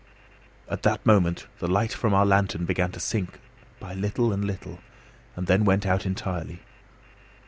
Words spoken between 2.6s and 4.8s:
began to sink by little and little,